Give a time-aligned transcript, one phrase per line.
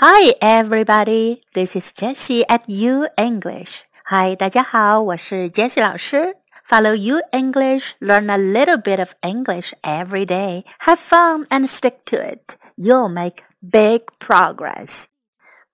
[0.00, 1.42] Hi, everybody.
[1.54, 3.82] This is Jessie at U English.
[4.06, 6.36] Hi, 大家好，我是 Jessie 老师。
[6.68, 10.64] Follow U English, learn a little bit of English every day.
[10.80, 12.56] Have fun and stick to it.
[12.76, 15.06] You'll make big progress.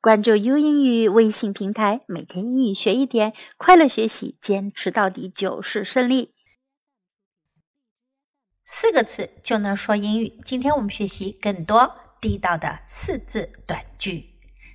[0.01, 6.33] 关注 U 英语微信平台，每天英语学一点，快乐学习，坚持到底就是胜利。
[8.63, 10.39] 四个词就能说英语。
[10.45, 11.97] 今天我们学习更多。
[12.24, 14.30] 地道的四字短句。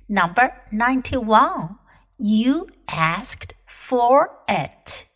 [0.07, 1.77] Number ninety one,
[2.17, 5.07] you asked for it.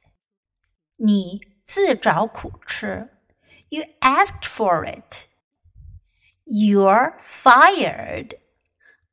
[0.98, 3.10] 你自找苦吃。
[3.70, 5.28] You asked for it.
[6.46, 8.34] You're fired.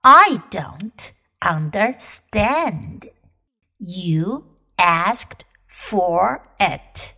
[0.01, 3.11] I don't understand.
[3.79, 7.15] You asked for it.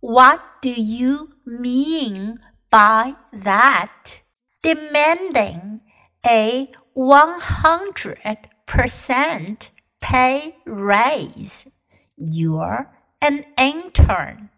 [0.00, 2.38] What do you mean
[2.70, 4.22] by that?
[4.62, 5.80] demanding
[6.26, 9.70] a 100%
[10.00, 11.68] pay raise.
[12.16, 12.90] You're
[13.20, 14.50] an intern.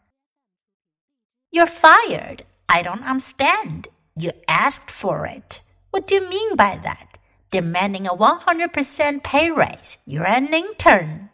[1.50, 2.44] You're fired.
[2.68, 3.88] I don't understand.
[4.16, 5.62] You asked for it.
[5.90, 7.18] What do you mean by that?
[7.50, 9.98] Demanding a 100% pay raise.
[10.04, 11.30] You're an intern.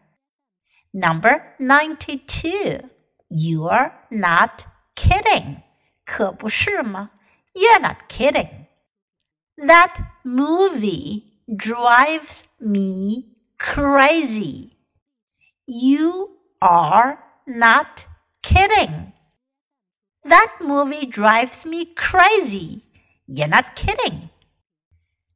[0.92, 2.80] Number 92.
[3.30, 5.62] You're not kidding.
[6.04, 7.10] 可不是吗?
[7.54, 8.66] You're not kidding.
[9.56, 14.76] That movie drives me crazy.
[15.66, 18.06] You are not
[18.42, 19.12] kidding.
[20.24, 22.84] That movie drives me crazy.
[23.26, 24.30] You're not kidding.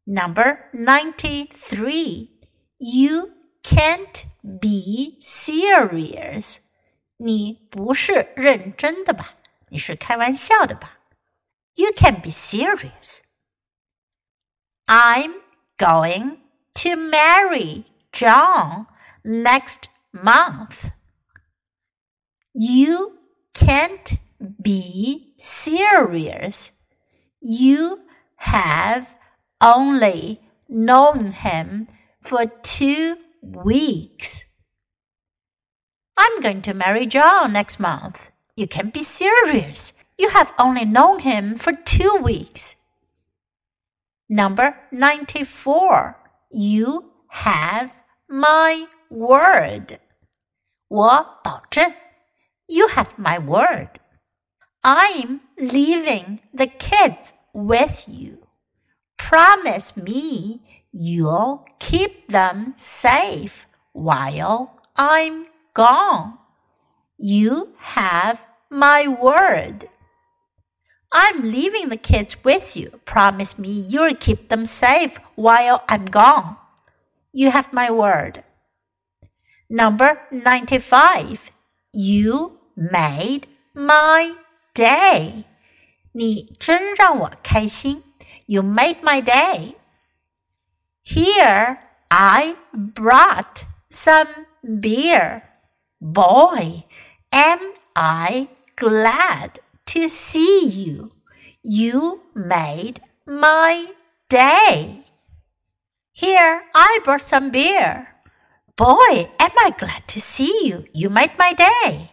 [0.06, 2.30] Number 93.
[2.78, 3.30] You
[3.62, 4.26] can't
[4.60, 6.60] be serious.
[7.16, 9.34] 你不是认真的吧？
[9.68, 10.97] 你是开玩笑的吧
[11.75, 13.21] ？you can be serious.
[14.87, 15.35] I'm
[15.77, 16.37] going
[16.75, 18.87] to marry John
[19.23, 20.91] next month.
[22.53, 23.17] You
[23.53, 24.19] can't
[24.61, 26.73] be serious.
[27.41, 28.01] You
[28.37, 29.15] have
[29.61, 31.87] only known him
[32.21, 34.45] for two weeks.
[36.17, 38.31] I'm going to marry John next month.
[38.55, 39.93] You can't be serious.
[40.18, 42.76] You have only known him for two weeks.
[44.28, 46.16] Number 94.
[46.50, 47.92] You have
[48.28, 49.98] my word.
[50.88, 51.92] 我保证.
[52.66, 54.00] You have my word.
[54.82, 58.38] I'm leaving the kids with you.
[59.16, 60.60] Promise me
[60.92, 66.38] you'll keep them safe while I'm gone.
[67.16, 69.88] You have my word.
[71.12, 73.00] I'm leaving the kids with you.
[73.04, 76.56] Promise me you'll keep them safe while I'm gone.
[77.32, 78.42] You have my word.
[79.70, 81.50] Number 95.
[81.92, 84.34] You made my
[84.74, 85.44] day.
[86.12, 88.02] 你真让我开心.
[88.46, 89.74] You made my day.
[91.02, 94.28] Here I brought some
[94.62, 95.42] beer.
[96.00, 96.84] Boy,
[97.32, 97.58] am
[97.94, 101.12] I glad to see you.
[101.62, 103.86] You made my
[104.28, 105.04] day.
[106.12, 108.08] Here, I brought some beer.
[108.76, 110.84] Boy, am I glad to see you.
[110.92, 112.10] You made my day.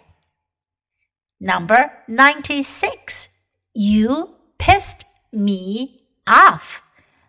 [1.40, 3.30] Number 96.
[3.74, 6.82] You pissed me off.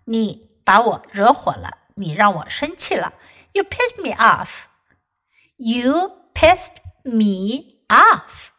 [0.05, 3.15] 你把我惹火了，你让我生气了。
[3.53, 4.67] You pissed me off.
[5.57, 8.51] You pissed me off.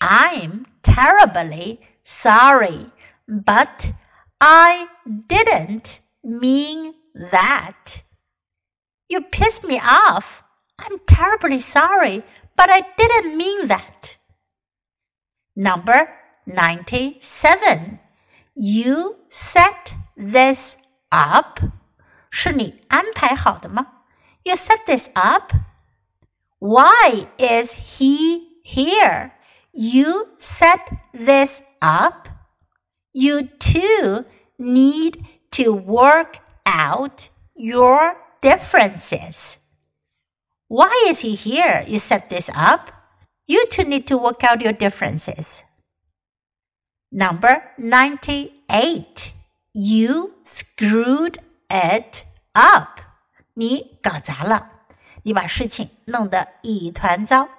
[0.00, 2.90] I'm terribly sorry,
[3.28, 3.92] but
[4.40, 4.88] I
[5.26, 6.94] didn't mean
[7.30, 8.02] that.
[9.08, 10.42] You pissed me off.
[10.78, 12.22] I'm terribly sorry,
[12.56, 14.16] but I didn't mean that.
[15.54, 16.08] Number
[16.46, 17.98] 97.
[18.54, 20.78] You set this
[21.12, 21.60] up.
[22.30, 23.86] 是你安排好的吗?
[24.44, 25.52] You set this up?
[26.60, 29.32] Why is he here?
[29.77, 32.29] You set this up.
[33.13, 34.23] You two
[34.57, 39.59] need to work out your differences.
[40.69, 41.83] Why is he here?
[41.85, 42.89] You set this up.
[43.47, 45.65] You two need to work out your differences.
[47.11, 49.33] Number 98.
[49.73, 51.39] You screwed
[51.69, 52.23] it
[52.53, 53.01] up.
[53.53, 54.69] 你搞砸了，
[55.23, 57.49] 你把事情弄得一团糟。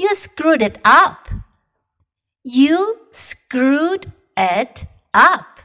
[0.00, 1.28] You screwed it up.
[2.42, 5.60] You screwed it up.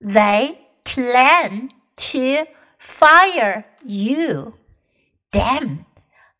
[0.00, 2.46] They plan to
[2.78, 4.54] fire you.
[5.32, 5.84] Damn,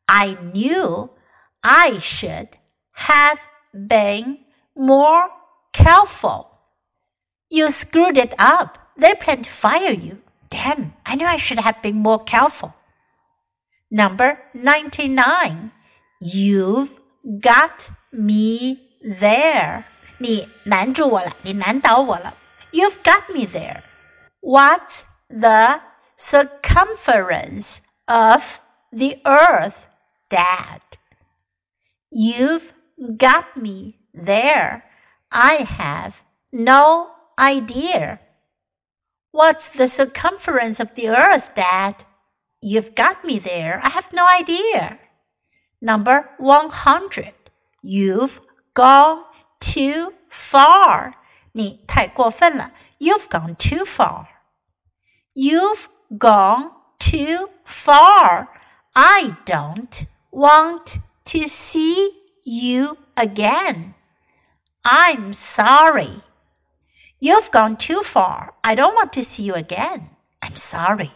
[0.08, 1.11] I knew
[1.62, 2.56] I should
[2.93, 4.38] have been
[4.75, 5.29] more
[5.75, 6.50] careful.
[7.50, 8.79] You screwed it up.
[8.97, 10.23] They plan to fire you.
[10.49, 12.73] Damn, I knew I should have been more careful.
[13.90, 15.73] Number 99.
[16.23, 19.83] You've got me there.
[20.18, 22.36] 你难住我了，你难倒我了。
[22.71, 23.81] You've got me there.
[24.41, 25.81] What's the
[26.18, 28.59] circumference of
[28.91, 29.86] the earth,
[30.30, 30.81] Dad?
[32.12, 34.83] You've got me there.
[35.30, 36.13] I have
[36.51, 38.19] no idea.
[39.31, 42.03] What's the circumference of the earth, Dad?
[42.62, 43.80] You've got me there.
[43.81, 45.00] I have no idea.
[45.83, 47.33] Number 100.
[47.81, 48.41] You've
[48.74, 49.24] gone
[49.59, 51.13] too far.
[51.53, 52.71] 你太过分了.
[53.00, 54.27] You've gone too far.
[55.33, 55.88] You've
[56.18, 58.47] gone too far.
[58.94, 62.12] I don't want to see
[62.44, 63.94] you again.
[64.83, 66.21] I'm sorry.
[67.19, 68.53] You've gone too far.
[68.63, 70.09] I don't want to see you again.
[70.41, 71.12] I'm sorry.